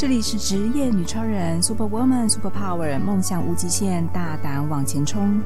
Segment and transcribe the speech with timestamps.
[0.00, 5.42] 这里是职业女超人，Super Woman，Super Power，梦想无极限，大胆往前冲。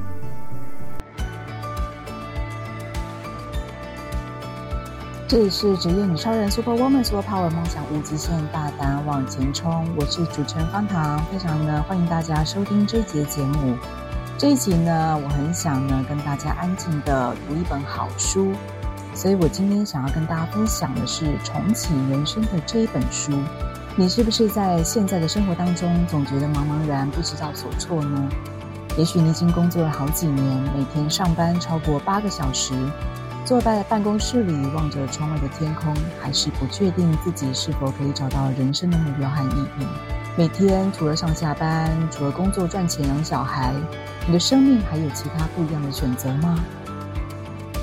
[5.26, 9.88] 这里是职业女超人，Super Woman，Super Power，梦想无极限，大胆往前冲。
[9.96, 13.76] 我是主持人方糖，非常呢欢迎大家收听这一节节目。
[14.38, 18.52] 这一集呢，我很想呢跟大家安静的读一本好书，
[19.16, 23.32] 所以我今天想要跟大家分享的是《重启人生》的这一本书。
[23.96, 28.28] 你是不是在现在的生活当中总觉得茫茫然不知道所措呢？
[28.98, 30.44] 也许你已经工作了好几年，
[30.76, 32.74] 每天上班超过八个小时，
[33.44, 39.86] 坐在办公室里望着窗外的天空，还是不确定自己是否可以找到人生的目标和意义。
[40.36, 43.72] 每天除了上下班，除了工作赚钱养小孩，
[44.26, 46.58] 你的生命还有其他不一样的选择吗？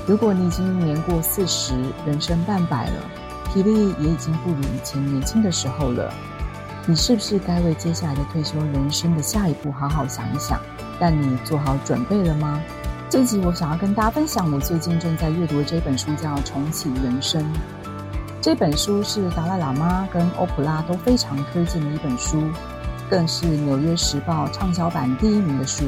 [0.06, 1.72] 如果你已经年过四十，
[2.04, 3.02] 人生半百了。
[3.52, 6.12] 体力也已经不如以前年轻的时候了，
[6.86, 10.58] 你是不是该为接下来的退休人生的下一步好好想一想？
[10.98, 12.60] 但你做好准备了吗？
[13.10, 17.42] 这集我想要跟大家分享我最近正在阅读的这本书，叫《重启人生》。
[18.40, 22.42] 这本书是达赖喇嘛跟欧普拉都非常推荐的一本书，
[23.10, 25.84] 更是《纽约时报》畅销版第一名的书。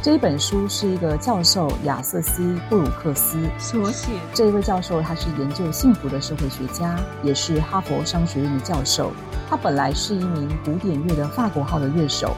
[0.00, 4.12] 这一本书是一个教授亚瑟斯·布鲁克斯所写。
[4.32, 9.10] 这一位教授他是研究幸福的社会学家，也是哈佛商学院的教授。
[9.50, 12.32] 他本来是一名古典乐的法国号的乐手，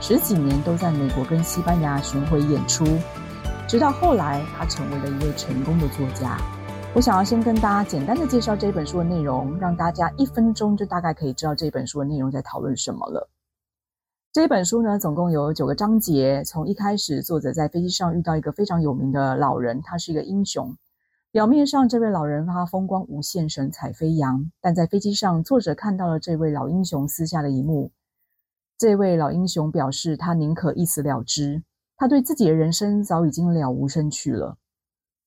[0.00, 2.86] 十几年都在美国跟西班牙巡回演出，
[3.68, 6.38] 直到后来他成为了一位成功的作家。
[6.94, 13.28] 我想要先跟大家简单的介绍这本书的内容，让大家一分钟就大概可以知道这本书的内容在讨论什么了。
[14.34, 16.42] 这本书呢，总共有九个章节。
[16.44, 20.76] 从一开始，作者在飞机上遇到一个非常有名的老人，他是一个英雄。
[21.30, 24.50] 表面上，这位老人他风光无限，神采飞扬。
[24.60, 27.92] 但在飞机上，作者看到了这位老英雄私下的一幕。
[28.76, 31.62] 这位老英雄表示，他宁可一死了之。
[31.96, 34.56] 他对自己的人生早已经了无生趣了。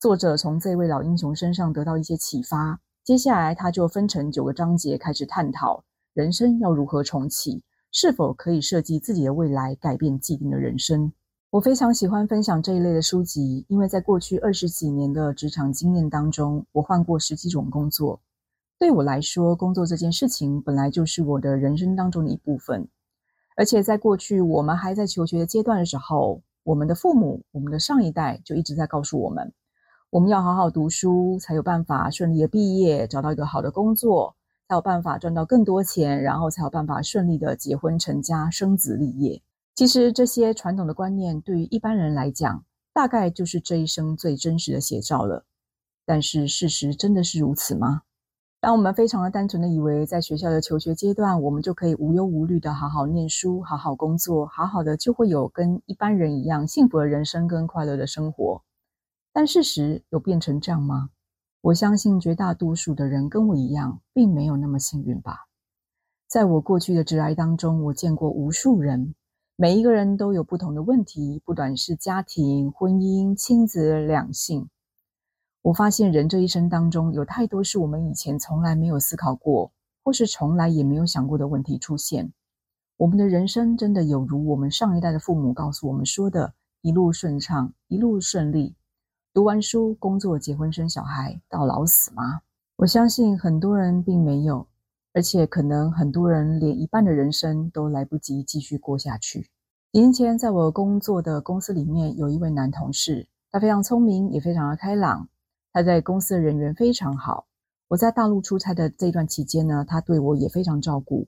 [0.01, 2.81] 作者从这位老英雄身上得到一些启发。
[3.05, 7.63] 接下来，他就分成九个章节开始探讨人生要如何重启。
[7.99, 11.11] 是否可以设计自己的未来，改变既定的人生？
[11.49, 18.21] 我非常喜欢分享这一类的书籍，因为在过去二十几年的职场经验当中，我换过十几种工作。
[18.77, 22.87] 对我来说，工作这件事情本来就是我的人生当中的一部分。
[23.55, 29.51] 而且在过去我们还在求学的阶段的时候，我们的父母、我们的上一代就一直在告诉我们，
[30.11, 34.35] 我们要好好读书，才有办法顺利的毕业，找到一个好的工作。
[34.67, 39.41] 才有办法赚到更多钱，然后才有办法顺利的结婚成家、生子立业。
[39.75, 45.45] 其实这些传统的观念对于一般人来讲，大概就是这一生最真实的写照了。
[46.05, 48.01] 但是事实真的是如此吗？
[48.59, 58.63] 当我们非常的单纯的以为，在学校的求学阶段，我们就可以无忧无虑的好好念书、好好工作、好好的就会有跟一般人一样幸福的人生跟快乐的生活。
[59.31, 61.11] 但事实有变成这样吗？
[61.67, 65.47] 我相信绝大多数的人跟我一样，并没有那么幸运吧。
[66.25, 69.15] 在我过去的职涯当中，我见过无数人，
[69.57, 74.69] 每一个人都有不同的问题，不管是家庭、婚姻、亲子、两性。
[75.61, 79.73] 我发现人这一生当中，有太多是我们以前从来没有思考过，
[80.05, 82.31] 或是从来也没有想过的问题出现。
[82.95, 88.76] 我们的人生真的有如我们上一代的父母告诉我们说的，一路顺畅，一路顺利。
[89.37, 92.41] 读完书、工作、结婚、生小孩，到老死吗？
[92.77, 94.65] 我相信很多人并没有，
[95.13, 99.41] 而且可能很多人连一半的人生都来不及继续过下去。
[99.91, 105.29] 几年前，在我工作的公司里面，有一位男同事，他非常聪明，也非常的开朗，
[105.71, 107.45] 他在公司的人缘非常好。
[107.89, 111.27] 我在大陆出差的这段期间呢，他对我也非常照顾。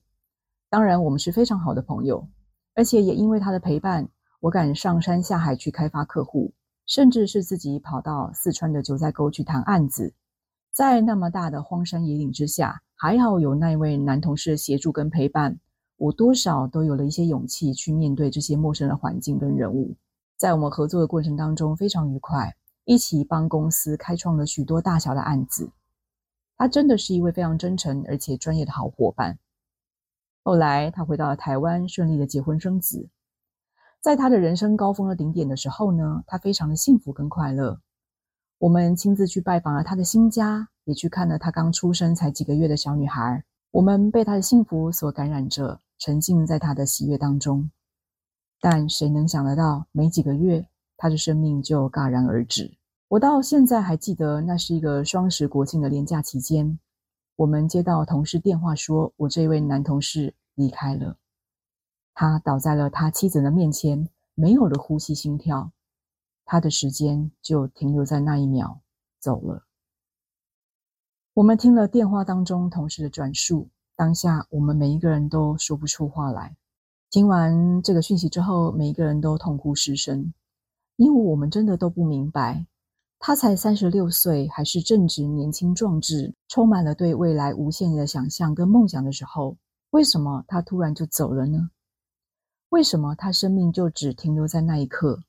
[0.71, 2.27] 当然，我们是非常好的朋友，
[2.73, 4.09] 而且也因为他的陪伴，
[4.39, 6.51] 我敢上山下海去开发客户。
[6.89, 10.11] 甚至是自己跑到四川的九寨沟去谈案子，
[10.71, 15.59] 在那么大的荒山野岭之下，还好有那位男同事协助跟陪伴，
[15.97, 19.95] 我多少都有了一些勇气去面对这些陌生的环境跟人物。
[20.35, 22.55] 在我们合作的过程当中，非常愉快，
[22.85, 25.69] 一起帮公司开创了许多大小的案子。
[26.57, 29.37] 他真的是一位非常真诚而且专业的好伙伴。
[30.41, 33.09] 后来他回到了台湾，顺利的结婚生子。
[34.01, 37.81] 在他的人生高峰的顶点的时候呢，他非常的幸福跟快乐。
[38.57, 43.43] 我们亲自去拜访了他的新家，也去看了他刚出生才几个月的小女孩。
[43.71, 47.69] 我们被他的幸福所感染着，沉浸在他的喜悦当中。
[48.61, 50.65] 但谁能想得到，没几个月，
[50.97, 52.77] 他的生命就戛然而止。
[53.09, 56.79] 我到现在还记得，那是一个双十国庆的连假期间，
[57.35, 61.17] 我们接到同事电话说，我这位男同事离开了。
[62.21, 65.71] 他倒在了他妻子的面前，没有了呼吸、心跳，
[66.43, 68.81] 他的时间就停留在那一秒，
[69.21, 69.63] 走了。
[71.33, 76.57] 我们听了电话当中同事的转述，当下我们每一个人都说不出话来。
[77.09, 80.33] 听完这个讯息之后，每一个人都痛哭失声，
[80.97, 82.67] 因为我们真的都不明白，
[83.17, 89.55] 他才三十六岁，还是正值年轻壮志，充满了对未来无限的想象跟梦想的时候，
[89.91, 91.69] 为什么他突然就走了呢？
[92.69, 95.23] 为什么他生命就只停留在那一刻？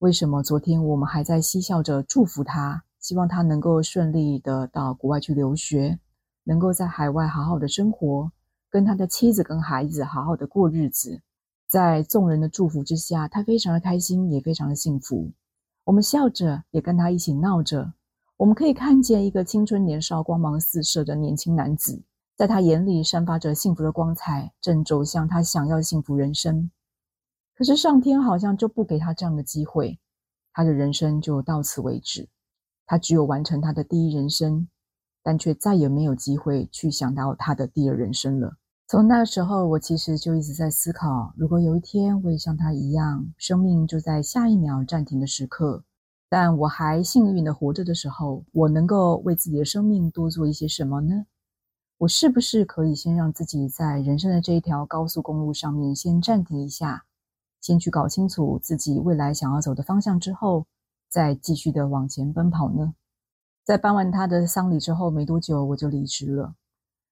[0.00, 2.84] 为什么昨天我们还在嬉笑着祝福他？
[3.00, 5.98] 希望他能够顺利的到国外去留学，
[6.44, 8.30] 能够在海外好好的生活，
[8.68, 11.22] 跟他的妻子跟孩子好好的过日子。
[11.68, 15.32] 在众人的祝福之下，他非常的开心，也非常的幸福。
[15.84, 17.94] 我们笑着，也跟他一起闹着。
[18.36, 22.02] 我们可以看见一个青春年少、光芒四射的年轻男子，
[22.38, 26.70] 在他眼里散发着幸福的光彩，正走向他想要的幸福人生。
[27.56, 29.98] 可是上天好像就不给他这样的机会，
[30.52, 32.28] 他的人生就到此为止。
[32.86, 34.68] 他只有完成他的第一人生，
[35.20, 38.56] 但却再也没有机会去想到他的第二人生了。
[38.86, 45.82] 从那时候，我其实就一直在思考：如果有一天我也像他一样，生命就在下一秒暂停的时刻，
[46.28, 51.26] 但我还幸运的活着的时候，我能够为自己的生命多做一些什么呢？
[51.98, 57.04] 我是不是可以先让自己在人生的这一条高速公路上面先暂停一下，
[57.60, 60.64] 先去搞清楚自己未来想要走的方向之后，
[61.08, 62.94] 再继续的往前奔跑呢？
[63.64, 66.54] 在办完他的丧礼之后没多久，我就离职了，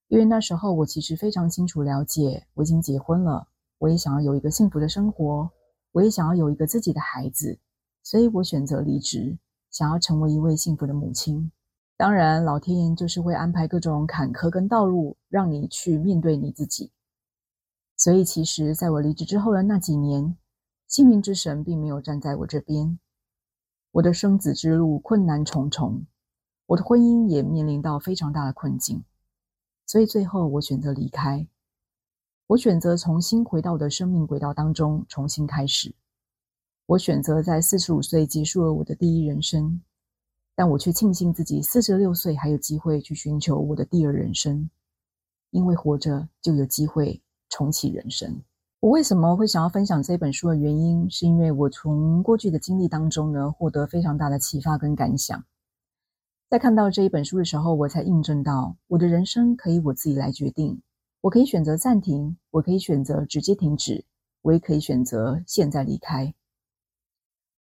[0.07, 3.49] 因为那时候我其实非常清楚了解，我已经结婚了，
[3.79, 5.51] 我也想要有一个幸福的生活，
[5.91, 7.59] 我也想要有一个自己的孩子，
[8.05, 9.37] 所以我选择离职，
[9.69, 11.51] 想要成为一位幸福的母亲。
[11.99, 16.93] 当然，老天爷就是会安排各种坎坷跟道路，让你去面对你自己。
[17.97, 20.37] 所以，其实在我离职之后的那几年，
[20.87, 22.99] 幸运之神并没有站在我这边。
[23.93, 26.05] 我的生子之路困难重重，
[26.67, 29.03] 我的婚姻也面临到非常大的困境，
[29.87, 31.49] 所以最后我选择离开。
[32.49, 35.95] 我选择重新回到我的生命轨道当中，重新开始。
[36.85, 39.81] 我选择在四十五岁结束了我的第一人生，
[40.57, 44.69] 但我却庆幸自己四十六岁还有机会去寻求我的第二人生，
[45.51, 48.43] 因为活着就有机会重启人生。
[48.81, 55.45] 我为什么会想要分享这本书的原因，是因为我从过去的经历当中呢，获得非常大的启发跟感想。
[56.49, 60.81] 在看到这一本书的时候，我才印证到，我的人生可以我自己来决定。
[61.23, 64.05] 我可以选择暂停，我可以选择直接停止，
[64.43, 66.33] 我也可以选择现在离开。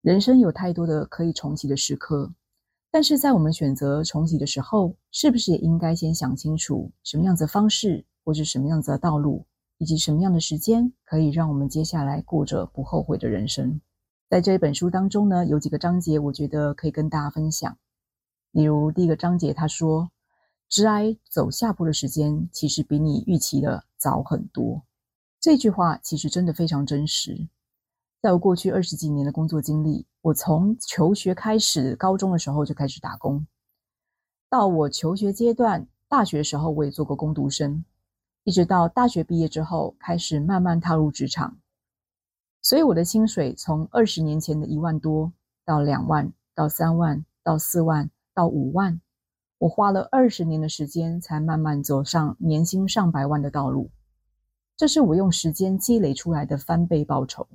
[0.01, 2.31] 人生有太多的可以重启的时刻，
[2.95, 9.45] 但是在我们选择重启的时候，是不是也应该先想清楚什么样子的方式，或是什么样子的道路？
[9.79, 13.81] 以及什么样的时间可以让我们接下来过着不后悔的人生？
[14.29, 17.77] 在这一本书当中呢，有几个章节，我觉得可以跟大家分享。
[18.51, 20.09] 例如第一个章节，他说
[20.71, 24.81] ：“直癌走下坡的时间，其实比你预期的早很多。”
[25.41, 27.49] 这句话其实真的非常真实。
[28.25, 33.45] 在我过去二十几年的工作经历，我从求学开始，高中的时候就开始打工，
[34.49, 37.85] 到我求学阶段，大学时候我也做过工读生。
[38.43, 41.59] 一直到大学毕业之后，开始慢慢踏入职场，
[42.63, 45.31] 所以我的薪水从二十年前的一万多
[45.63, 48.99] 到两万，到三万，到四万，到五万，
[49.59, 53.91] 我花了二十年的时间才慢慢走上年薪上百万的道路。
[54.75, 57.47] 这是我用时间积累出来的翻倍报酬。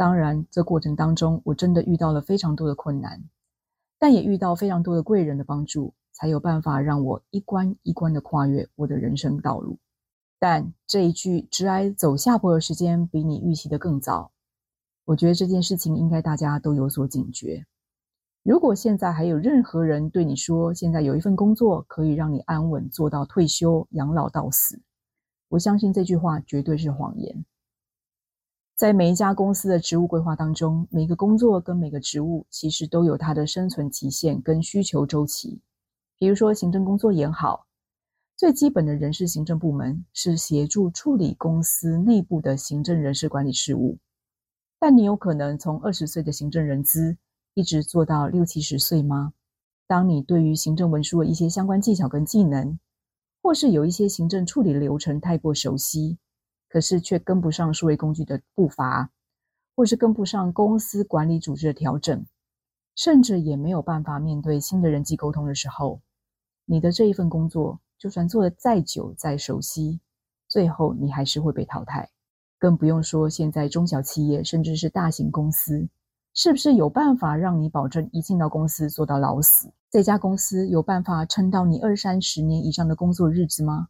[0.00, 3.22] 当然，这过程当中我真的遇到了非常多的困难，
[3.98, 5.92] 但也遇到非常多的贵人的帮助。
[6.12, 9.78] 才有办法让我一关一关的跨越我的人生道路。
[10.38, 14.32] 但这一句“直癌走下坡的时间比你预期的更早”，
[15.04, 17.66] 我觉得这件事情应该大家都有所警觉。
[18.42, 24.80] 如果现在还有任何人对你说，现在有一份工作可以让你安稳做到退休、养老到死，
[25.48, 27.44] 我相信这句话绝对是谎言。
[28.80, 35.60] 在每一家公司的职务规划当中，每个工作跟每个职务其实都有它的生存期限跟需求周期。
[36.18, 37.66] 比如说，行政工作也好，
[38.38, 43.98] 最基本的人事行政部门是协助处理公司内部的行政人事管理事务。
[44.78, 47.18] 但你有可能从二十岁的行政人资
[47.52, 49.34] 一直做到六七十岁吗？
[49.86, 52.78] 当你对于行政文书的一些相关技巧跟技能，
[53.42, 56.16] 或是有一些行政处理流程太过熟悉，
[56.70, 59.10] 可是却跟不上数位工具的步伐，
[59.74, 62.24] 或是跟不上公司管理组织的调整，
[62.94, 66.00] 甚至也没有办法面对新的人际沟通的时候。
[66.64, 70.00] 你的这一份工作，就算做得再久再熟悉，
[70.48, 72.08] 最后你还是会被淘汰。
[72.56, 75.88] 更不用说现在中小企业甚至是大型公司，
[76.34, 79.72] 是不是有办法让你保证一进到公司做到老死？
[79.90, 83.88] 这家公司有办法撑到你二三十年以上的工作日子吗？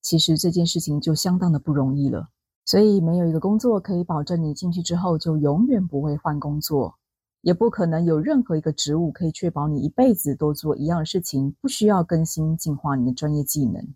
[0.00, 2.28] 其实这件事情就相当的不容易了。
[2.64, 6.98] 所以没有一个工作可以保证你进去之后就永远不会换工作，
[7.40, 13.94] 也不可能有任何一个职务可以确保你一辈子都做一样的事情，不需要更新进化你的专业技能。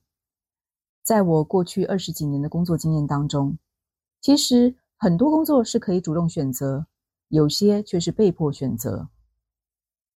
[1.05, 3.59] 在我过去二十几年的工作经验当中，
[4.23, 6.87] 其实很多工作是可以主动选择，
[7.29, 9.11] 有些却是被迫选择。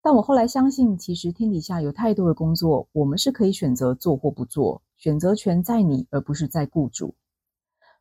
[0.03, 7.13] 但我后来相信，其实天底下有太多的工作，我们是可以选择做或不做，选择权在你，而不是在雇主。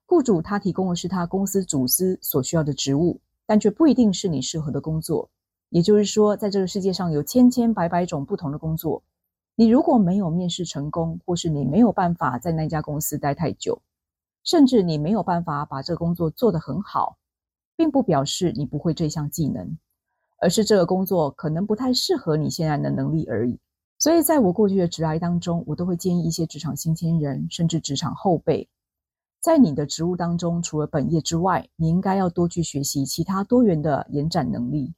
[0.07, 5.31] 雇主他提供的是他公司组织所需要的职务，但却不一定是你适合的工作。
[5.71, 9.03] 也就是说，在这个世界上有千千百百种不同的工作，
[9.55, 13.81] 你如果没有面试成功，或是你没有办法在那家公司待太久，
[14.45, 17.17] 甚至你没有办法把这个工作做得很好，
[17.75, 19.79] 并不表示你不会这项技能。
[20.43, 23.61] 而是这个工作可能不太适合你现在的能力而已。
[24.03, 28.69] 所以，在我过去的职涯当中，我都会建议一些职场新鲜人，甚至职场后辈，
[29.41, 34.93] 在你的职务当中，除了本业之外，你应该要多去学习其他多元的延展能力。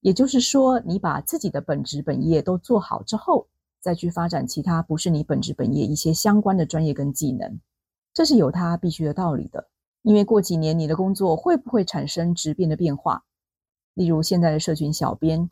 [0.00, 3.46] 也就是说，你把自己的本职本业都做好之后，
[3.80, 7.60] 再去发展其他不是你本职本业一些相关的专业跟技能，
[8.12, 9.68] 这是有它必须的道理的。
[10.02, 13.22] 因为过几年你的工作会不会产生质变的变化？
[13.94, 15.48] 例如现在的社群小编，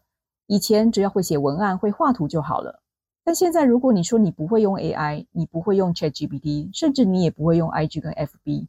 [0.46, 2.82] 以前只要会写文案、会画图就好了。
[3.24, 8.68] 但现在如果你说你不会用 AI，你不会用 ChatGPT，甚至你也不会用 IG 跟 FB，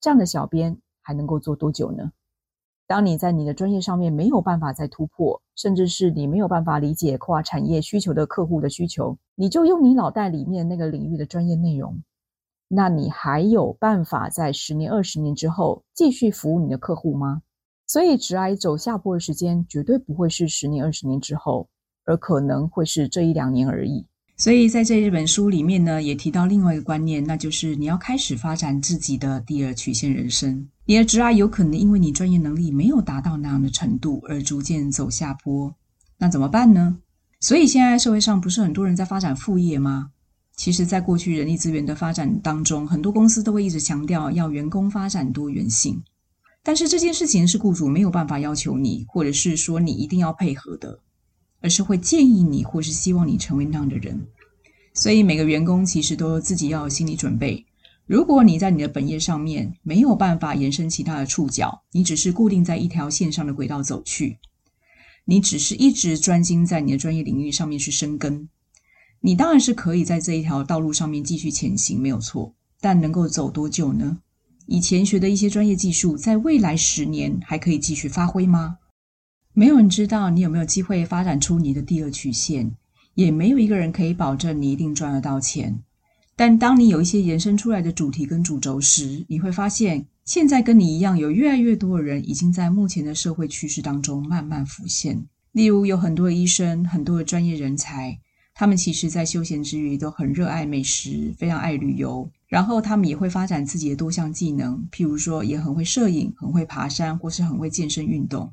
[0.00, 2.10] 这样的小编还能够做多久呢？
[2.86, 12.02] 当你在你的专业上面没有办法再突破，甚至是你没有办法理解跨产业需求的客户的需求，你就用你脑袋里面那个领域的专业内容，
[12.68, 17.42] 那你还有办法在十年、二十年之后继续服务你的客户吗？
[17.86, 21.68] 所以，职涯走下坡的时间绝对不会是十年、二十年之后，
[22.04, 24.06] 而可能会是这一两年而已。
[24.38, 30.68] 所以，在这一本书里面呢，也提到另外一个观念，那就是你要开始发展自己的第二曲线人生。
[30.86, 35.72] 你的职涯有可能因为你专业能力没有达到那样的程度而逐渐走下坡，
[36.18, 36.98] 那怎么办呢？
[37.40, 40.10] 所以，现在社会上不是很多人在发展副业吗？
[40.56, 46.02] 其实，在过去人力资源的发展当中，很多公司都会一直强调要员工发展多元性。
[46.64, 51.00] 但是这件事情是雇主没有办法要求你，或者是说你一定要配合的，
[51.60, 54.26] 而是会建议你，或是希望你成为那样的人。
[54.94, 57.66] 所以每个员工其实都自己要有心理准备。
[58.06, 64.38] 如果你在你的本业上面没有办法延伸其他的触角，你只是固定在一条线上的轨道走去，
[65.24, 68.48] 你只是一直专精在你的专业领域上面去深耕，
[69.20, 72.54] 你当然是可以在这一条道路上面继续前行，没有错。
[72.80, 74.18] 但能够走多久呢？
[74.66, 78.78] 以前学的一些专业技术，在未来十年还可以继续发挥吗？
[79.54, 82.72] 没有人知道你有没有机会发展出你的第二曲线，
[83.14, 85.82] 也没有一个人可以保证你一定赚得到钱。
[86.34, 95.26] 但当你有一些延伸出来的主题跟主轴时，你会发现，现在跟你一样，有越来越多的人已经在目前的社会趋势当中慢慢浮现。
[95.52, 98.18] 例如，有很多的医生，很多的专业人才。
[98.62, 102.30] 他们其实，在休闲之余都很热爱美食，非常爱旅游。
[102.46, 108.52] 然后，他们也会发展自己的多项技能，譬如说，也很会摄影，很会爬山，或是很会健身运动。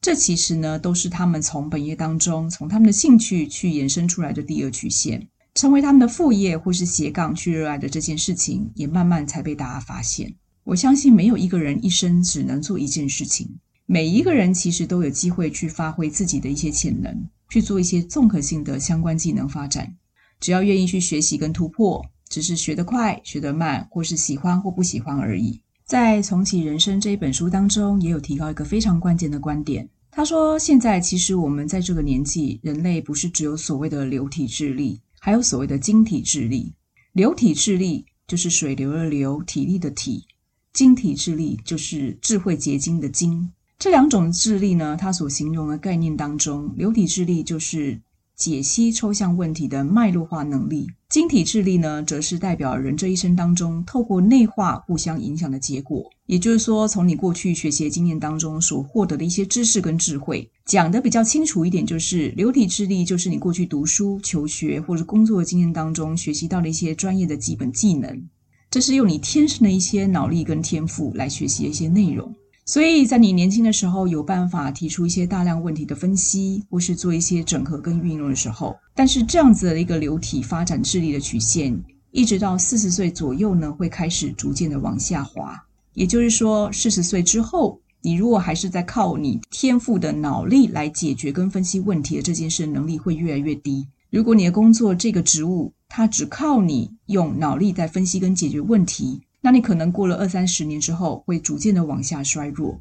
[0.00, 10.32] 这其实呢，都是他们从本业当中，从他们的兴趣去延伸出来的第二曲线，成为他们的副业或是斜杠去热爱的这件事情，也慢慢才被大家发现。
[10.64, 17.28] 我相信，没有一个人一生只能做一件事情，每一个人其实都有机会去发挥自己的一些潜能。
[17.50, 19.94] 去做一些综合性的相关技能发展，
[20.40, 25.60] 只要愿意去学习跟突破，只是学得快、学得慢，或是喜欢或不喜欢而已。
[25.84, 29.88] 在《重启人生》这一本书当中，也有提到一个非常关键的观点。
[30.12, 36.72] 他说：“现在其实我们在这个年纪，人类不是只有所谓的流体智力，还有所谓的晶体智力。
[37.12, 40.24] 流体智力就是水流的流，体力的体；
[40.72, 43.50] 晶体智力就是智慧结晶的晶。”
[43.80, 47.98] 这两种智力呢，它所形容的概念当中，流体智力就是
[48.36, 56.04] 解析抽象问题的脉络化能力；晶体智力呢，则是代表人这一生当中透过内化互相影响的结果。
[56.26, 68.22] 也就是说，从你过去学习的经验当中所获得的一些知识跟智慧，讲的比较清楚一点，就是流体智力就是你过去读书、求学或者工作的经验当中学习到的一些专业的基本技能，
[68.70, 72.30] 这是用你天生的一些脑力跟天赋来学习的一些内容。
[72.70, 81.76] 所以在你年轻的时候，有办法提出一些大量问题的分析，或是做一些整合跟运用的时候，但是这样子的一个流体发展智力的曲线，
[82.12, 85.60] 一直到四十岁左右呢，会开始逐渐的往下滑。
[85.94, 93.88] 也就是说，四十岁之后，你如果还是在靠你天赋的脑力来解决跟分析问题的这件事，能力会越来越低。
[94.10, 102.78] 如果你的工作这个职务，它只靠你用脑力在分析跟解决问题，那你可能过了二三十年之后，会逐渐的往下衰弱。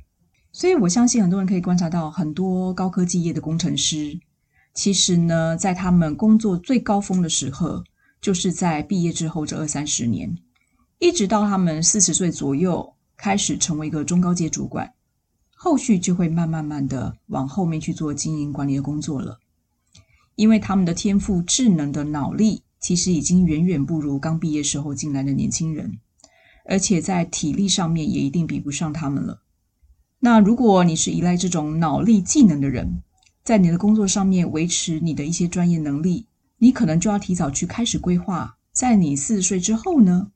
[0.52, 4.20] 所以我相信很多人可以观察到，很多高科技业的工程师，
[4.74, 7.84] 其实呢，在他们工作最高峰的时候，
[8.20, 10.38] 就是在毕业之后这二三十年，
[10.98, 14.92] 一直到他们四十岁左右开始成为一个中高阶主管，
[15.56, 19.40] 后续就会慢慢慢的往后面去做经营管理的工作了。
[20.36, 26.00] 因为他们的天赋、智能的脑力，其实已经远远不如刚毕业时候进来的年轻人，
[26.70, 29.42] 而且在体力上面也一定比不上他们了。
[30.20, 33.02] 那如果你是依赖这种脑力技能的人，
[33.44, 36.28] 在你的工作上面维持你的一些专业能力，
[36.60, 40.32] 你可能就要提早去开始规划，在你四十岁之后呢，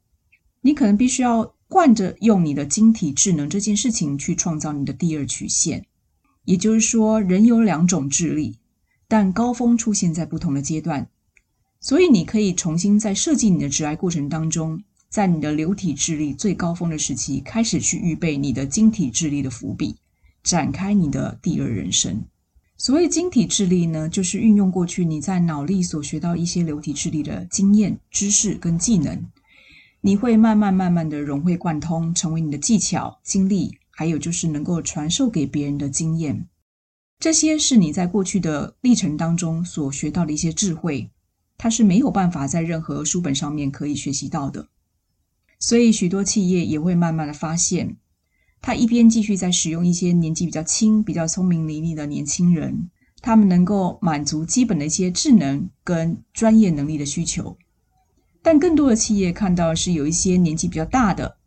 [0.61, 5.85] 你可能必须要惯着用你的晶体智能这件事情去创造你的第二曲线。
[6.45, 8.57] 也就是说，人有两种智力。
[9.05, 11.07] 但高峰出现在不同的阶段，
[11.79, 14.81] 所以你可以重新在设计你的职涯过程当中，
[15.13, 19.96] 在你的流体智力最高峰的时期开始去预备你的晶体智力的伏笔，
[20.41, 22.20] 展开你的第二人生。
[22.77, 29.24] 所谓晶体智力呢，就是运用过去你在脑力所学到一些流体智力的经验、知识跟技能，
[30.01, 36.48] 你会慢慢慢慢的融会贯通，成为你的技巧、经历，还有就是能够传授给别人的经验。
[37.20, 41.12] 这些是你在过去的历程当中所学到的一些智慧，
[41.55, 44.70] 它是没有办法在任何书本上面可以学习到的。
[45.63, 47.96] 所以许多企业也会慢慢的发现，
[48.62, 52.89] 他一边继续在使用一些年纪比较轻、比较聪明伶俐的年轻人，
[53.22, 57.55] 他们能够满足基本的一些智能跟专业能力的需求，
[58.41, 61.38] 但更多的企业看到的是有一些年纪比较大的，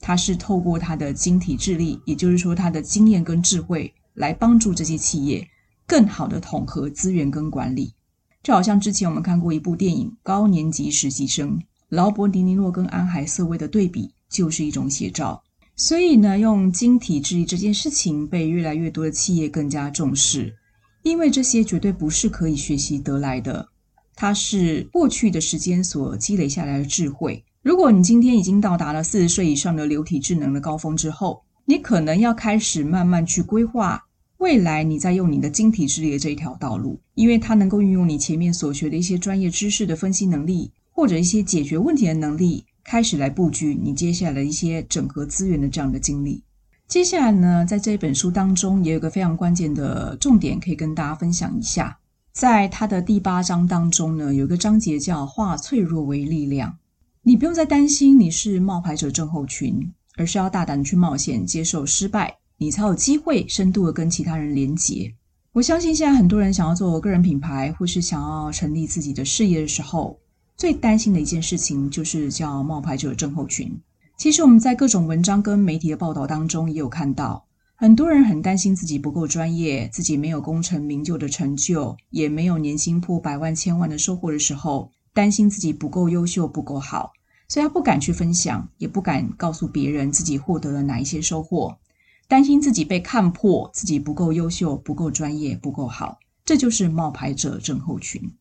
[0.00, 3.92] 他是透过他的晶体智力，也就是说他的经验跟智慧。
[4.14, 5.46] 来帮助这些企业
[5.86, 7.92] 更好的统合资源跟管理，
[8.42, 15.42] 就好像之前我们看过一部电影《高年级实习生》，劳勃·迪尼诺跟安海瑟薇的对比就是一种写照。
[15.76, 20.54] 所以呢，用晶体智力这件事情被越来越多的企业更加重视，
[21.02, 23.68] 因为这些绝对不是可以学习得来的，
[24.14, 27.44] 它是过去的时间所积累下来的智慧。
[27.62, 34.02] 如果你今天已经到达了四十岁以上的流体智能的高峰之后，你可能要开始慢慢去规划。
[34.38, 46.42] 未来你在用你的晶体智力的这一条道路，因为它能够运用你前面所学的一些专业知识的分析能力，或者一些解决问题的能力，开始来布局你接下来的一些整合资源的这样的经历。
[46.88, 51.98] 接下来呢，在这本书当中也有个非常关键的重点可以跟大家分享一下，
[52.32, 56.78] 在它的第八章当中呢，有一个章节叫“化脆弱为力量”，
[57.22, 62.38] 你不用再担心你是冒牌者症候群，而是要大胆去冒险，接受失败。
[62.56, 65.14] 你才有机会深度的跟其他人连结。
[65.52, 70.18] 我相信现在很多人想要做个人品牌，或是想要成立自己的事业的时候，
[70.56, 73.78] 最担心的一件事情就是叫冒牌者症候群。
[74.16, 87.12] 其实我们在各种文章跟媒体的报道当中也有看到，很多人很担心自己不够专业，自己没有功成名就的成就，也没有年薪破百万、千万的收获的时候，担心自己不够优秀、不够好，
[87.48, 91.76] 所以他不敢去分享，也不敢告诉别人自己获得了哪一些收获。
[92.26, 98.32] 担心自己被看破，自己不够优秀、不够专业、不够好，这就是冒牌者症候群。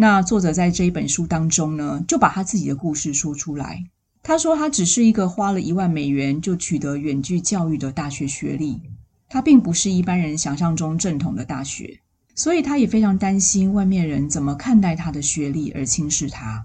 [0.00, 3.82] 那作者在这一本书当中呢，就把他自己的故事说出来。
[4.22, 8.80] 他说，他只是一个花了一万美元就取得远距教育的大学学历，
[9.28, 11.98] 他并不是一般人想象中正统的大学，
[12.36, 16.64] 所以他也非常担心外面人怎么看待他的学历而轻视他。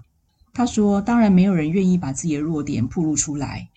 [0.52, 3.68] 他说，当然没有人愿意把自己的弱点暴露出来。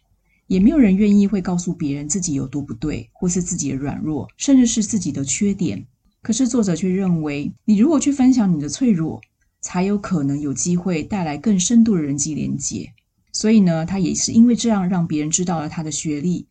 [0.45, 5.83] 也没有人愿意会告诉别人自己有多不对，或是自己的软弱，甚至是自己的缺点。
[6.21, 9.19] 可是作者却认为，你如果去分享你的脆弱，
[9.61, 12.93] 才有可能有机会带来更深度的人际连接。
[13.31, 16.47] 所以呢，他也是因为这样让别人知道了他的学历，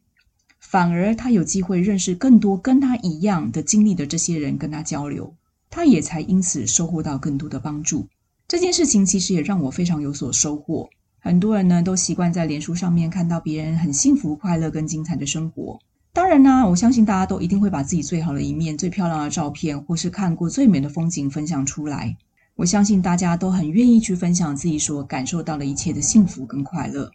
[0.60, 5.34] 反而他有机会认识更多跟他一样的经历的这些人，跟他交流，
[5.68, 8.06] 他也才因此收获到更多的帮助。
[8.46, 10.88] 这件事情其实也让我非常有所收获。
[11.18, 15.80] 很多人呢都习惯在脸书上面看到别人很幸福、快乐跟精彩的生活。
[16.12, 22.16] 当然呢，我相信大家都一定会把自己最好的一面、最漂亮的照片，或是看过最美的风景分享出来。
[22.56, 27.10] 我相信大家都很愿意去分享自己所感受到的一切的幸福跟快乐，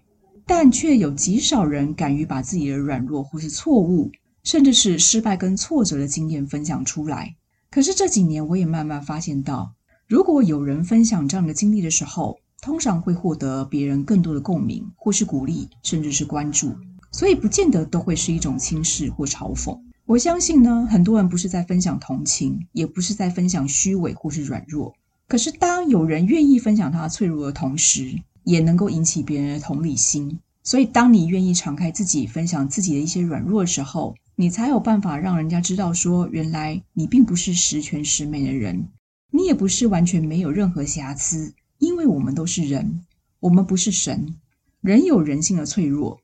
[0.46, 4.12] 但却有极少人敢于把自己的软弱或是错误，
[4.44, 7.36] 甚至是失败跟挫折的经验分享出来。
[7.72, 9.74] 可是这几年，我也慢慢发现到，
[10.08, 16.76] 如果有人分享这样的经历的时候，通常会获得别人更多的共鸣，或是鼓励，甚至是关注，
[17.12, 19.76] 所以不见得都会是一种轻视或嘲讽。
[20.06, 24.94] 我相信呢，很多人不是在分享同情，也不是在分享虚伪或是软弱。
[25.32, 30.42] 可是，当有人愿意分享他脆弱的同时，也能够引起别人的同理心。
[30.62, 38.90] 所以，当你愿意敞开自己，分享自己的一些软弱的时候，你才有办法让人家知道说，原来你并不是十全十美的人，
[39.32, 41.54] 你也不是完全没有任何瑕疵。
[41.78, 43.06] 因为我们都是人，
[43.40, 44.36] 我们不是神，
[44.82, 46.20] 人有人性的脆弱。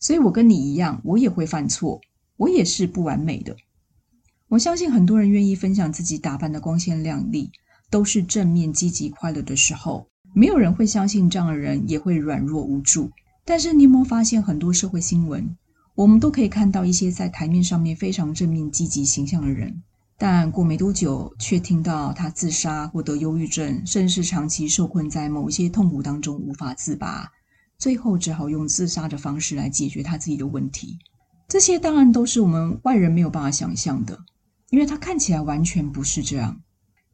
[0.00, 2.00] 所以我跟你一样，我也会犯错，
[2.38, 3.56] 我也是不完美的。
[4.48, 7.52] 我相信很多人愿意分享自己打扮的光鲜亮丽，
[7.92, 10.08] 都是正面、积极、快乐的时候。
[10.34, 13.10] 没有人会相信这样的人也会软弱无助。
[13.44, 15.56] 但是你有没有发现，很多社会新闻，
[15.94, 19.82] 我们都可以看到一些在台面上面非常正面、积极形象的人，
[20.16, 27.30] 但过没多久，却听到他自杀、或得忧郁症，甚至长期受困在某一些痛苦当中无法自拔，
[27.76, 30.98] 最后只好用自杀的方式来解决他自己的问题。
[31.46, 34.18] 这些当然都是我们外人没有办法想象的，
[34.70, 36.58] 因为他看起来完全不是这样。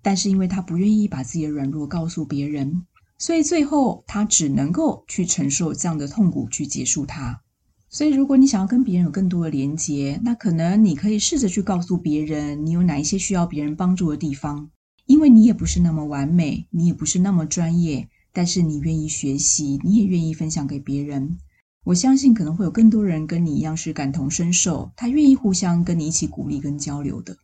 [0.09, 2.87] 但是因为他不愿意把自己的软弱告诉别人。
[3.18, 7.42] 所以最后，他只能够去承受这样的痛苦，去结束它。
[7.90, 14.71] 所以，如果你想要跟别人有更多的连接，那可能你可以试着去告诉别人，你有哪一些需要别人帮助的地方。
[15.05, 21.37] 因为你也不是那么完美，你也不是那么专业，但是你愿意学习，你也愿意分享给别人。
[21.85, 27.37] 我相信可能会有更多人跟你一样是感同身受，他愿意互相跟你一起鼓励跟交流的。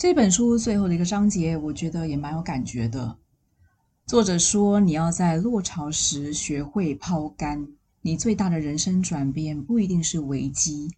[0.00, 3.18] 这本书最后的一个章节，我觉得也蛮有感觉的。
[4.06, 7.68] 作者说：“你要在落潮时学会抛竿。
[8.00, 10.90] 你最大的人生转变不一定是危机，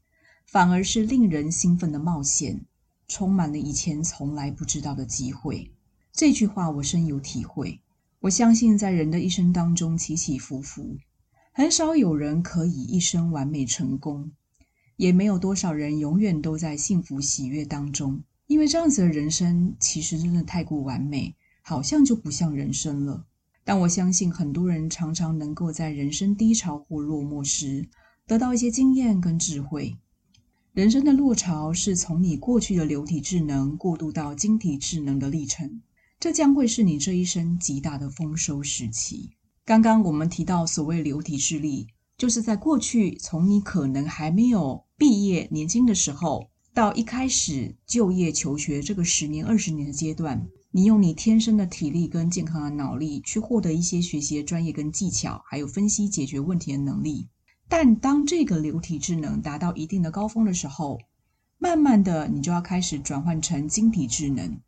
[0.47, 2.65] 反而是令人兴奋的冒险，
[3.09, 5.69] 充满了以前从来不知道的机会。”
[6.15, 7.81] 这句话我深有体会。
[8.21, 10.97] 我相信，在人的一生当中起起伏伏，
[11.51, 14.31] 很少有人可以一生完美成功，
[14.95, 18.23] 也没有多少人永远都在幸福喜悦当中。
[18.53, 21.35] 因为这样子的人生其实真的太过完美。
[21.65, 23.25] 好像就不像人生了，
[23.63, 27.89] 但我相信很多人常常能够在人生低潮或落寞时
[28.27, 29.97] 得到一些经验跟智慧。
[30.73, 35.81] 人生的落潮是从你过去的流体智能过渡到晶体智能的历程，
[36.19, 39.31] 这将会是你这一生极大的丰收时期。
[39.65, 41.87] 刚刚我们提到所谓流体智力，
[42.19, 50.49] 就是在过去从你可能还没有毕业、年轻的时候，到一开始就业求学这个十年、二十年的阶段。
[50.75, 57.29] 你用你天生的体力跟健康的脑力去获得一些学习的专业跟技巧，还有分析解决问题的能力。
[57.69, 60.99] 但当这个流体智能达到一定的高峰的时候，
[61.59, 64.59] 慢慢的你就要开始转换成晶体智能，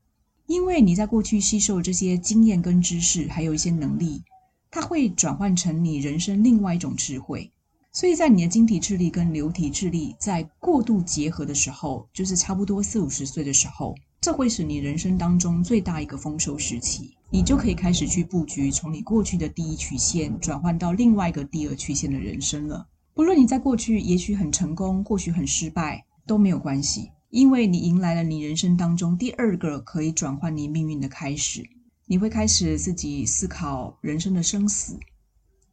[0.47, 4.23] 因为你在过去吸收这些经验跟知识，还有一些能力，
[4.71, 7.51] 它会转换成你人生另外一种智慧。
[7.95, 13.95] 所以在你的晶体智力跟流体智力在过度结合的时候，就是差不多四五十岁的时候。
[14.21, 22.85] 这会是你人生当中最大一个丰收时期，你就可以开始去布局，从你过去的第一曲线转换到另外一个第二曲线的人生了。
[23.15, 31.63] 不论你在过去也许很成功，或许很失败，都没有关系，因为你迎来了你人生当中第二个可以转换你命运的开始。
[32.07, 34.99] 你会开始自己思考人生的生死，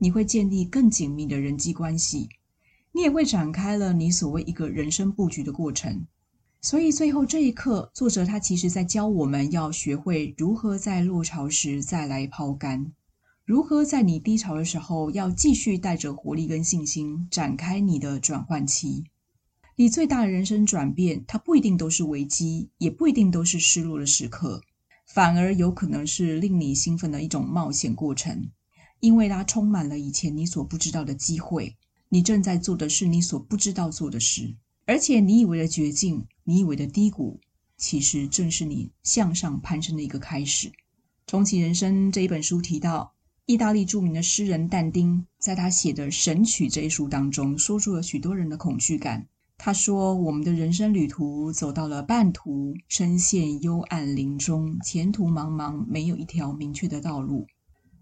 [0.04, 2.28] 你会建立更紧密的人际关系，
[2.92, 6.08] 你也会展开了你所谓一个人生布局的过程。
[6.60, 12.94] 所以最后这一刻，作者他其实在教我们要学会如何在落潮时再来抛竿，
[13.46, 19.04] 如何在你低潮的时候要继续带着活力跟信心展开你的转换期。
[19.76, 24.64] 你最大的人生转变，它不一定都是危机，也不一定都是失落的时刻，
[25.06, 28.50] 反而有可能是令你兴奋的一种冒险过程，
[29.02, 31.76] 因为它充满了以前你所不知道的机会。
[32.08, 34.56] 你正在做的是你所不知道做的事。
[34.86, 37.40] 而且你以为的绝境，你以为的低谷，
[37.78, 40.72] 其实正是你向上攀升的一个开始。
[41.28, 43.14] 重启人生这一本书提到，
[43.46, 49.28] 意大利著名的诗人但丁，在他写的《神曲》这一书当中，说出了许多人的恐惧感。
[49.58, 57.48] 他说：“我们的人生旅途走到了半途，深陷幽暗林中，前途茫茫，没有一条明确的道路。”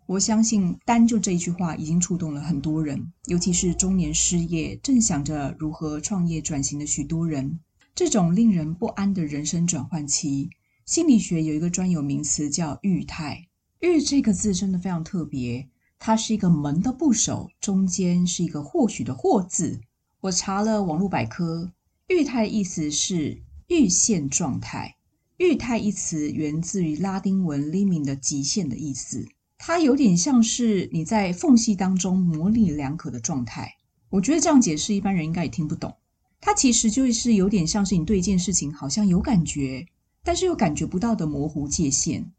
[0.10, 7.60] 我相信单就这一句话已经触动了很多人，尤其是中年失业、正想着如何创业转型的许多人。
[7.94, 10.50] 这种令人不安的人生转换期，
[10.84, 13.50] 心理学有一个专有名词叫“郁态”。
[13.82, 15.70] 郁这个字真的非常特别，
[16.00, 19.80] 它是一个门的部首，中间是一个或许的“或”字。
[20.22, 21.72] 我查了网络百科
[22.10, 24.96] ，“郁态”的意思是阈限状态。
[25.38, 29.28] “郁态”一词源自于拉丁文 “limit” 的极限的意思。
[29.62, 33.76] 它有点像是你在缝隙当中模棱两可的状态。
[34.10, 35.96] 我觉得这样解释一般人应该也听不懂。
[36.40, 39.86] 它其实就是有点像是你对一件事情好像有感觉，
[40.24, 42.32] 但是又感觉不到的模糊界限。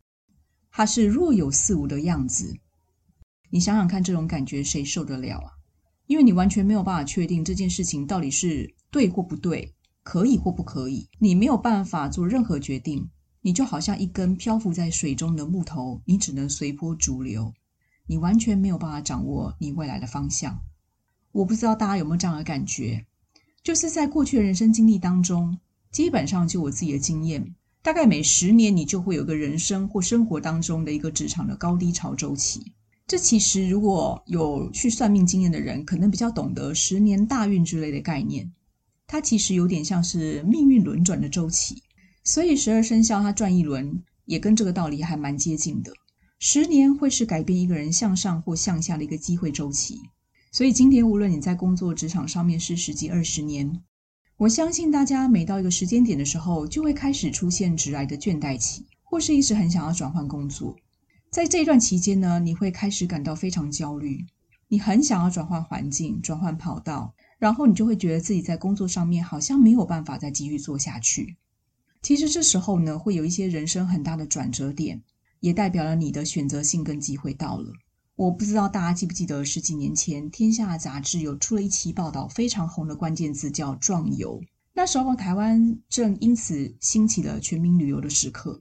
[0.73, 2.57] 它是若有似无的样子。
[3.51, 5.53] 你想想看，这种感觉谁受得了啊？
[6.07, 13.11] 因为你完全没有办法确定这件事情到底是对或不对，可以或不可以，你没有办法做任何决定，
[13.43, 17.53] 你就好像一根漂浮在水中的木头，你只能随波逐流，
[18.07, 20.61] 你完全没有办法掌握你未来的方向。
[21.33, 23.07] 我不知道大家有没有这样的感觉，
[23.63, 25.59] 就是在过去的人生经历当中，
[25.91, 32.73] 基本上就我自己的经验，大概每十年你就会有个人生或生活当中的一个职场的高低潮周期。
[33.07, 38.53] 这其实如果有去算命经验的人，可能比较懂得十年大运之类的概念。
[39.07, 41.83] 它其实有点像是命运轮转的周期，
[42.23, 45.93] 所以十二生肖它转一轮，也跟这个道理还蛮接近的。
[46.39, 50.01] 十年会是改变一个人向上或向下的一个机会周期。
[50.53, 53.81] 所以今天无论你在工作职场上面是十几二十年，
[54.37, 60.75] 我相信大家每到一个时间点的时候，就会开始出现直来的倦怠期，或是一直很想要转换工作。
[61.31, 64.25] 在这一段期间呢，你会开始感到非常焦虑，
[64.69, 71.37] 你很想要转换环境、转换跑道，然后你就会觉得自己在工作上面好像没有办法再继续做下去。
[72.03, 75.03] 其实这时候呢，会有一些人生很大的转折点，
[75.41, 77.73] 也代表了你的选择性跟机会到了。
[78.17, 84.41] 我不知道大家记不记得十几年前，《天下》杂志有出了一期报道，非常红的关键字叫“壮游”。
[84.73, 88.59] 那时候台湾正因此兴起了全民旅游的时刻。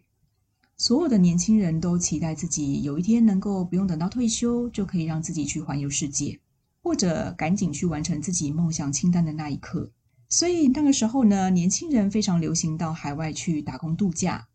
[0.78, 6.40] 所有的年轻人都期待自己有一天能够不用等到退休，就可以让自己去环游世界，
[6.82, 9.92] 或者赶紧去完成自己梦想清单的那一刻。
[10.30, 14.48] 所以那个时候呢，年轻人非常流行到海外去打工度假，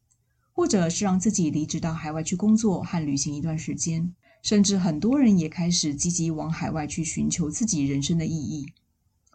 [0.53, 4.15] 或者是让自己离职到海外去工作和旅行一段时间。
[4.41, 8.67] 甚至很多人也开始积极往海外去寻求自己人生的意义。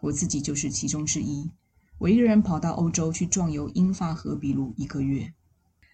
[0.02, 1.50] 我自己就是其中之一。
[1.98, 5.34] 我一个人跑到欧洲去壮游英法和比卢一个月。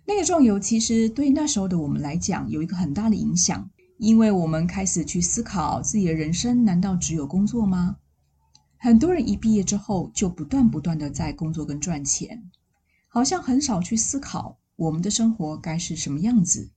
[0.05, 7.97] 那个壮游其实对那时候的我们来讲有一个很大的影响，因为我们开始去思考自己的人生难道只有工作吗？
[8.87, 12.41] 很多人一毕业之后就不断不断的在工作跟赚钱，
[13.09, 16.71] 好像很少去思考我们的生活该是什么样子，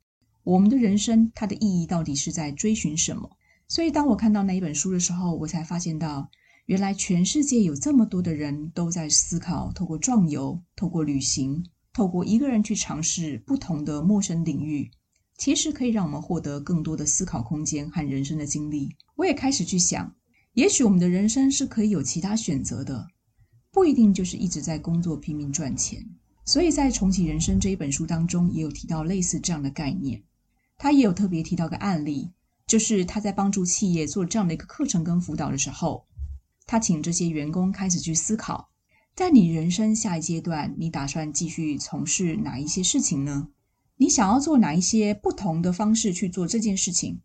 [0.43, 3.29] 我们的人生它的意义到底是在追寻什么？
[3.67, 6.27] 所以当我看到那一本书的时候，我才发现到
[6.65, 11.63] 原来全世界有这么多的人都在思考，透过壮游，透过旅行。
[11.93, 14.89] 透过一个人去尝试不同的陌生领域，
[15.37, 18.95] 其实可以让我们获得更多的思考空间和人生的经历。
[19.15, 20.15] 我也开始去想，
[20.59, 23.07] 也许我们的人生是可以有其他选择的，
[23.71, 26.05] 不一定就是一直在工作拼命赚钱。
[26.43, 30.21] 所以在《重启人生》这一本书当中，也有提到类似这样的概念。
[30.77, 32.33] 他也有特别提到个案例，
[32.67, 36.05] 就是他在帮助企业做这样的一个课程跟辅导的时候，
[36.65, 38.69] 他请这些员工开始去思考。
[39.15, 43.47] 在你人生下一阶段，你打算继续从事哪一些事情呢？
[43.95, 47.21] 你想要做哪一些不同的方式去做这件事情，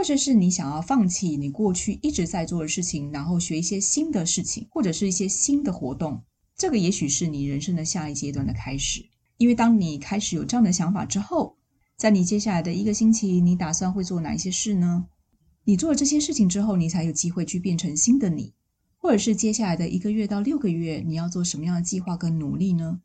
[0.00, 6.22] 或者是你想要放弃你过去一直在做的事情，然后学一些新的事情，或者是一些新的活动？
[6.56, 9.04] 这个也许是你人生的下一阶段的开始。
[9.36, 11.54] 因为当你开始有这样的想法之后，
[11.98, 15.04] 在你接下来的一个星期，你打算会做哪一些事呢？
[15.64, 18.54] 你做了这些事情之后，你才有机会去变成新的你。
[18.96, 23.02] 或者是接下来的一个月到六个月，你要做什么样的计划跟努力呢？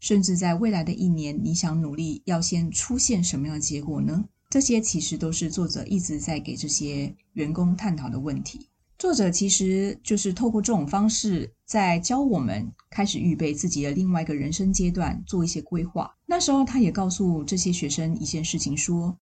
[0.00, 4.26] 甚至在未来的一年，你想努力要先出现什么样的结果呢？
[4.56, 8.66] 这些其实都是作者一直在给这些员工探讨的问题。
[8.98, 16.10] 作者其实就是透过这种方式，在教我们开始预备自己的另外一个人生阶段，做一些规划。
[16.24, 19.18] 那时候，他也告诉这些学生一件事情：说，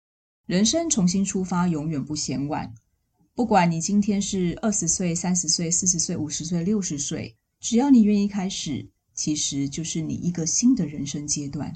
[0.47, 2.73] 人生重新出发，永远不嫌晚。
[3.35, 11.71] 不管你今天是二十岁、三十岁、四十岁、五十岁、六十岁，只要你愿意开始，其实就是你一个新的人生阶段。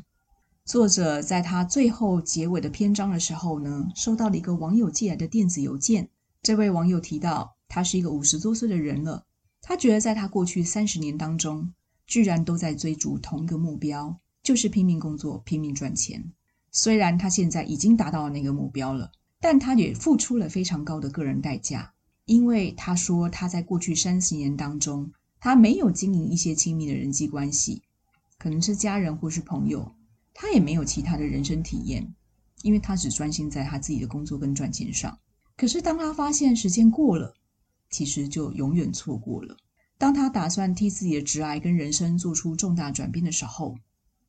[0.65, 6.09] 作者在他最后结尾的篇章的时候呢，收到了一个网友寄来的电子邮件。
[6.41, 9.25] 这位网友提到，他是一个五十多岁的人了，
[9.61, 11.73] 他觉得在他过去三十年当中，
[12.07, 16.31] 居然都在追逐同一个目标，就是拼命工作、拼命赚钱。
[16.71, 19.11] 虽然他现在已经达到了那个目标了。
[19.45, 27.81] 但他也付出了非常高的个人代价，因为他说他在过去三十年当中，他没有经营一些亲密的人际关系，
[28.37, 29.93] 可能是家人或是朋友，
[30.33, 32.13] 他也没有其他的人生体验，
[32.61, 35.17] 因为他只专心在他自己的工作跟赚钱上。
[35.55, 37.35] 可是当他发现时间过了，
[37.89, 39.55] 其实就永远错过了。
[39.97, 43.75] 当他打算替自己的职癌跟人生做出重大转变的时候，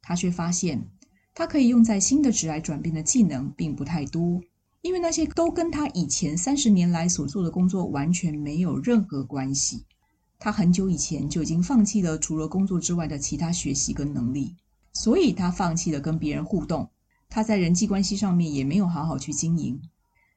[0.03, 0.87] 他却发现
[1.35, 4.41] 他可以用在新的职癌转变的技能并不太多。
[4.83, 9.87] 因为那些都跟他以前三十年来所做的工作完全没有任何关系。
[10.39, 14.55] 他很久以前就已经放弃了除了工作之外的其他学习跟能力，
[14.95, 16.89] 所以他放弃了跟别人互动。
[17.29, 19.81] 他在人际关系上面也没有好好去经营，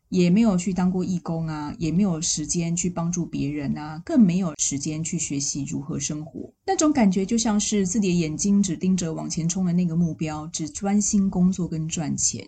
[0.10, 6.52] 也没有去当过义工啊，也没有时间去帮助别人啊，更没有时间去学习如何生活。
[6.66, 12.48] 那种感觉就像是自己的眼睛只盯着往前冲的那个目标，只专心工作跟赚钱。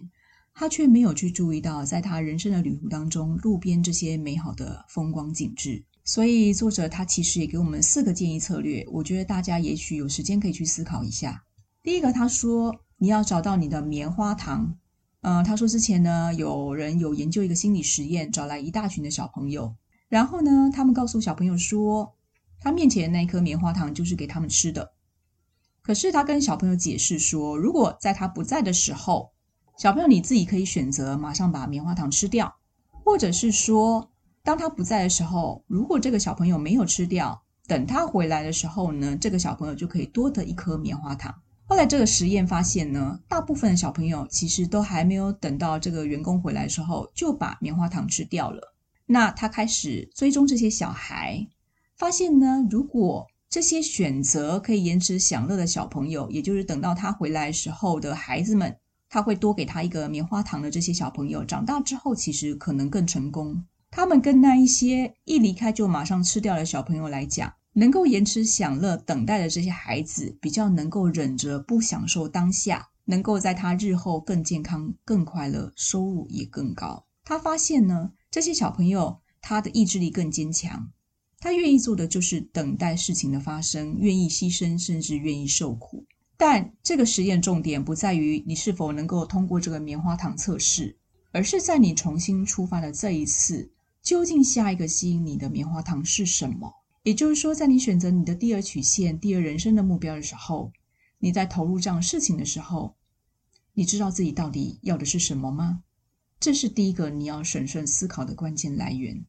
[0.55, 5.81] 他却没有去注意到，在他人生的旅途当中，路边这些美好的风光景致。
[6.03, 11.43] 所以，作者他其实也给我们四个建议策略，我觉得大家也许有时间可以去思考一下。
[11.81, 14.75] 第一个，他说你要找到你的棉花糖。
[15.21, 19.75] 嗯、他说之前呢，有人有研究一个心理实验，找来一大群的小朋友，
[20.07, 22.15] 然后呢，他们告诉小朋友说，
[22.59, 24.93] 他面前的那颗棉花糖就是给他们吃的。
[25.81, 29.31] 可是他跟小朋友解释说，如果在他不在的时候，
[29.77, 32.55] 小朋友，你自己可以选择马上把棉花糖吃掉，
[32.89, 34.09] 或者是说，
[34.43, 41.35] 当他不在的时候，如果这个小朋友没有吃掉，等他回来的时候呢，这个小朋友就可以多得一颗棉花糖。
[41.69, 48.73] 后来这个实验发现呢，大部分的小朋友其实都还没有等到这个员工回来的时候，就把棉花糖吃掉了。
[49.05, 51.47] 那他开始追踪这些小孩，
[51.95, 58.75] 发现呢，如果这些选择可以延迟享乐的小朋友，也就是等到他回来时候的孩子们。
[59.07, 63.63] 他会多给他一个棉花糖的这些小朋友，长大之后其实可能更成功。
[63.91, 77.05] 他们跟那一些一离开就马上吃掉的小朋友来讲，能够延迟享乐、等待的这些孩子，比较能够忍着不享受当下，能够在他日后更健康、更快乐，收入也更高。
[77.23, 80.91] 他发现呢，这些小朋友他的意志力更坚强，
[81.39, 86.05] 他愿意做的就是等待事情的发生，愿意牺牲，甚至愿意受苦。
[86.37, 90.97] 但这个实验重点不在于你是否能够通过这个棉花糖测试，
[91.31, 96.73] 而是在你重新出发的这一次，究竟下一个吸引你的棉花糖是什么？
[97.09, 100.71] 也就是说，在你选择你的第二曲线、第二人生的目标的时候，
[101.17, 102.95] 你在投入这样事情的时候，
[103.73, 105.81] 你知道自己到底要的是什么吗？
[106.39, 109.25] 这是第一个你要审慎思考的关键来源。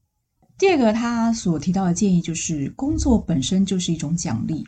[0.58, 4.62] 第二个，他所提到的建议就是，工作本身就是一种奖励。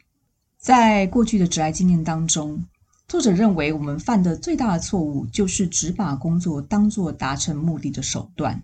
[0.57, 2.65] 在过去的职涯经验当中，
[3.09, 8.63] 作者认为我们犯的最大的错误就是只把工作当作达成目的的手段。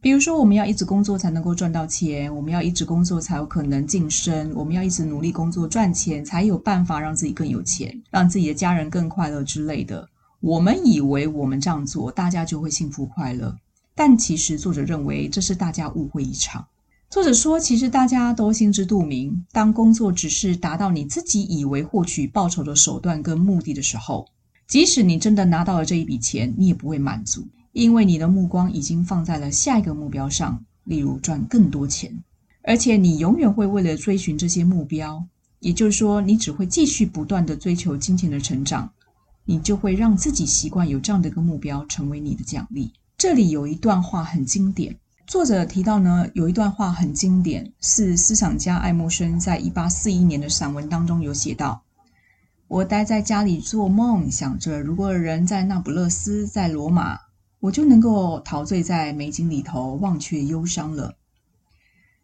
[0.00, 10.08] 比如说，我们要一直工作才能够赚到钱，我们要一直工作才有可能晋升，我们要一直努力工作赚钱才有办法让自己更有钱，让自己的家人更快乐之类的。
[10.40, 13.56] 我们以为我们这样做，大家就会幸福快乐，
[13.96, 16.64] 但其实作者认为这是大家误会一场。
[17.10, 24.26] 作者说，其实大家都心知肚明，当工作只是达到你自己以为获取报酬的手段跟目的的时候，
[24.68, 32.12] 即使你真的拿到了这一笔钱，你也不会满足，因为你的目光已经放在了下一个目标上，例如赚更多钱，
[32.62, 35.24] 而且你永远会为了追寻这些目标，
[35.60, 38.90] 也就是说，你只会继续不断地追求金钱的成长，
[39.44, 42.92] 你就会让自己习惯有这样的一个目标成为你的奖励。
[43.16, 44.96] 这里有一段话很经典。
[45.26, 51.82] 作者提到呢，有一段话很经典，是思想家爱默生在一八四一年的散文当中有写到
[52.66, 57.18] ：“我待在家里做梦，想着如果人在那不勒斯，在罗马，
[57.60, 61.16] 我就能够陶醉在美景里头，忘却忧伤了。”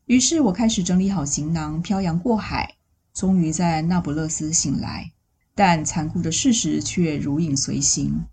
[0.06, 2.74] 于是，我开始整理好行囊，漂洋过海，
[3.12, 5.12] 终于在那不勒斯醒来。
[5.54, 8.24] 但残酷的事实却如影随形，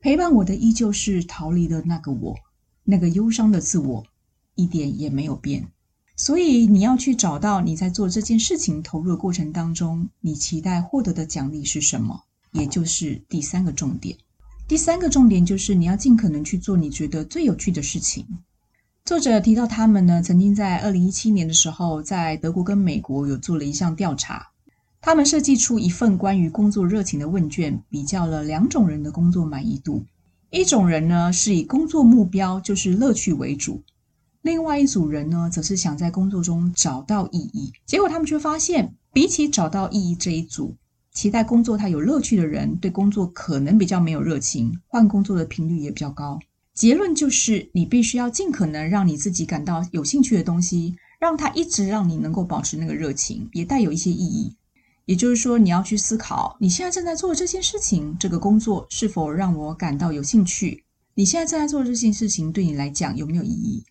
[0.00, 2.36] 陪伴我的依旧是逃离的那个我，
[2.84, 4.04] 那个忧伤的自我。
[4.54, 5.68] 一点也没有变，
[6.16, 12.22] 所以你要去找到你在做这件事情投入的过程当中，你期待获得的奖励是什么？
[12.52, 14.16] 也就是第三个重点。
[14.68, 18.26] 第三个重点就是你要尽可能去做你觉得最有趣的事情。
[19.04, 24.48] 作者提到，他们呢曾经在二零一七年的时候，在德国跟美国有做了一项调查，
[25.00, 30.04] 他们设计出一份关于工作热情的问卷，比较了两种人的工作满意度。
[30.50, 33.84] 一种人呢是以工作目标就是乐趣为主。
[34.42, 37.72] 另外一组人呢，则是想在工作中找到意义。
[37.84, 40.74] 结果他们却发现，比起找到意义这一组，
[41.16, 46.38] 期待工作他有乐趣的人，对工作可能比较没有热情，换工作的频率也比较高。
[46.74, 54.54] 结论就是，你必须要尽可能让你自己感到有兴趣的东西，让它一直让你能够保持那个热情，也带有一些意义。
[55.06, 60.84] 也就是说，你要去思考，你现在正在做的这件事情，这个工作是否让我感到有兴趣？
[61.14, 63.82] 你现在正在做的这件事情，对你来讲有没有意义？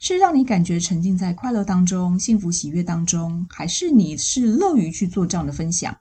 [0.00, 5.96] 是让你感觉沉浸在快乐当中、幸福喜悦当中，还是你是乐于去做这样的分享？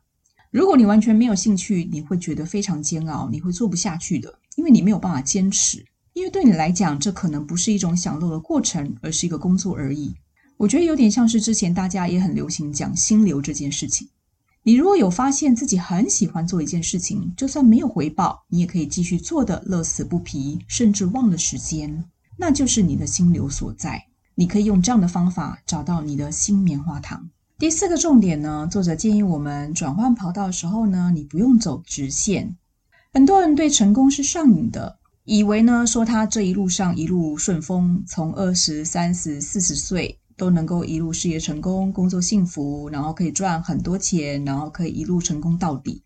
[0.53, 5.83] 如果你完全没有兴趣，你会觉得非常煎熬，你会做不下去的，因为你没有办法坚持。
[6.13, 10.13] 因为对你来讲，这可能不是一种享乐的过程，而是一个工作而已。
[10.57, 14.07] 我觉得有点像是之前大家也很流行讲心流这件事情。
[14.61, 22.05] 你如果有发现自己很喜欢做一件事情，就算没有回报，你也可以继续做的乐此不疲，甚至忘了时间，
[22.37, 24.05] 那就是你的心流所在。
[24.35, 27.27] 你可以用这样的方法找到你的新棉花糖。
[27.63, 32.57] 第四个重点呢，作者建议我们转换跑道的时候呢，你不用走直线。
[33.13, 46.03] 很多人对成功是上瘾的，以为呢说他这一路上一路顺风，从二十、三十、四十岁都能够一路事业成功、工作幸福，然后可以赚很多钱，然后可以一路成功到底。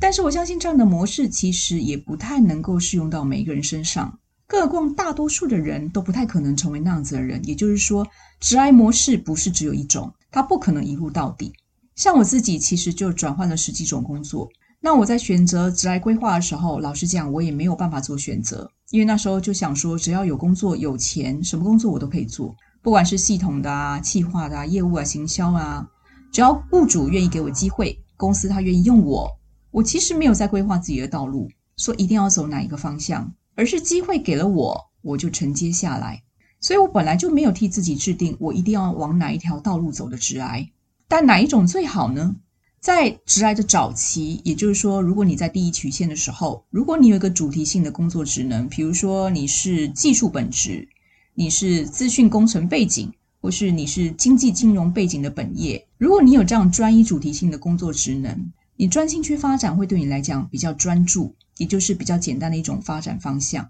[0.00, 4.18] 但是我相信这样的模式其实也不太能够适用到每一个人身上。
[4.48, 7.40] 更何况大多数的人都不太可能成为那样子的人。
[7.44, 8.04] 也就是说，
[8.40, 10.12] 直癌模式不是只有一种。
[10.36, 11.50] 他不可能一路到底。
[11.94, 14.46] 像我自己，其实就转换了十几种工作。
[14.82, 25.88] 那我在选择职业规划的时候，老实讲，我也没有办法做选择，因为那时候就想说，只要有工作、有钱，什么工作我都可以做，不管是系统的啊、企划的啊、业务啊、行销啊，
[26.30, 29.26] 只要雇主愿意给我机会，公司他愿意用我，
[29.70, 36.22] 我其实没有在规划自己的道路，说一定要走哪一个方向，而是机会给了我，我就承接下来。
[36.60, 40.70] 所以我本来就没有替自己制定我一定要往哪一条道路走的直癌，
[41.08, 42.36] 但哪一种最好呢？
[42.80, 50.88] 在直癌的早期，也就是说，如果你在第一曲线的时候，如果你有一个主题性的工作职能，比如说你是技术本职，
[51.34, 63.68] 你是资讯工程背景，或是你是经济金融背景的本业，如果你有这样专一主题性的工作职能，你专心去发展会对你来讲比较专注，也就是比较简单的一种发展方向。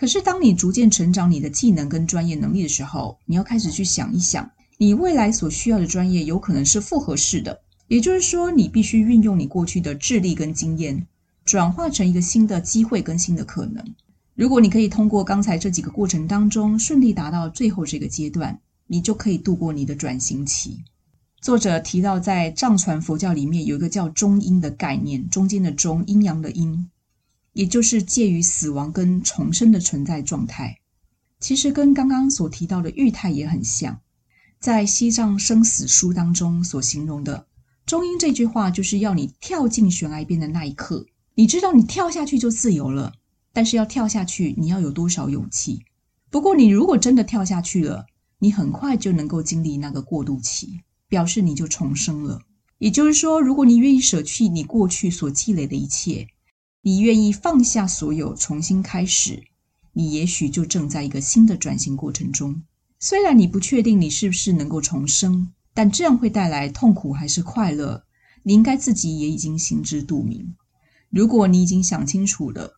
[0.00, 11.06] 可是，当你逐渐成长你的技能跟专业能力的时候，你要开始去想一想，你未来所需要的专业有可能是复合式的，也就是说，你必须运用你过去的智力跟经验，
[11.44, 13.84] 转化成一个新的机会跟新的可能。
[14.34, 20.82] 如果你可以通过刚才这几个过程当中顺利达到最后这个阶段，你就可以度过你的转型期。
[21.42, 26.88] 作者提到，在藏传佛教里面有一个叫中阴的概念，中间的中，阴阳的阴。
[27.52, 30.78] 也就是介于死亡跟重生的存在状态，
[31.40, 34.00] 其实跟刚刚所提到的玉态也很像。
[34.60, 37.46] 在《西藏生死书》当中所形容的
[37.86, 43.14] “中英”这句话，就是要你跳进悬崖边的那一刻，你知道你跳下去就自由了，
[43.52, 45.84] 但是要跳下去，你要有多少勇气？
[46.30, 48.06] 不过，你如果真的跳下去了，
[48.38, 52.42] 你很快就能够经历那个过渡期，表示你就重生了。
[52.78, 56.28] 也就是说，如果你愿意舍弃你过去所积累的一切。
[56.82, 59.42] 你愿意放下所有，重新开始，
[59.92, 62.62] 你也许就正在一个新的转型过程中。
[62.98, 68.04] 虽然你不确定你是不是能够重生，但这样会带来痛苦还是快乐，
[68.42, 70.54] 你应该自己也已经心知肚明。
[71.10, 72.72] 如果你已经想清楚了，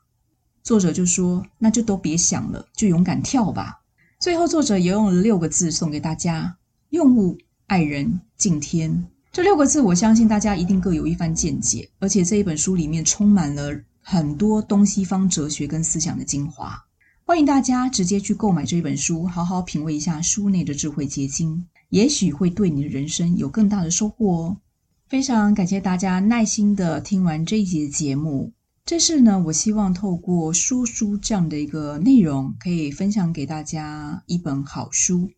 [0.65, 3.83] 作者就说：“那就都别想了，就勇敢跳吧。”
[4.19, 6.57] 最后，作者也用了六个字送给大家：
[6.91, 7.39] 用物、
[7.69, 9.07] 爱人、敬天。
[9.33, 13.81] 这六个字，我相信大家一定各有一番见解，而且这一本书里面充满了。
[14.03, 16.85] 很多东西方哲学跟思想的精华，
[17.25, 24.57] 欢迎大家直接去购买这一本书，好好品味一下书内的智慧结晶，也许会对你的人生有更大的收获哦。
[25.09, 28.53] 非常感谢大家耐心的听完这一节节目。
[28.85, 35.31] 这是呢，我希望透过说书这样的一个内容，可以分享给大家一本好书。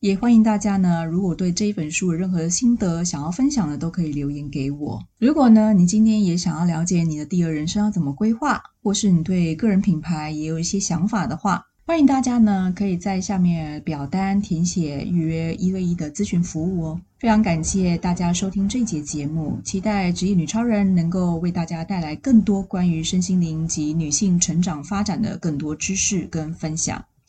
[0.00, 4.98] 也欢迎大家呢，如果对这一本书有任何的心得想要分享的，都可以留言给我。
[5.18, 17.00] 如果呢，你今天也想要了解你的第二人生要怎么规划，或是你对个人品牌也有一些想法的话，欢迎大家呢可以在下面表单填写预约一对一的咨询服务哦。
[17.18, 27.04] 非常感谢大家收听这节节目，期待职业女超人能够为大家带来更多关于身心灵及女性成长发展的更多知识跟分享。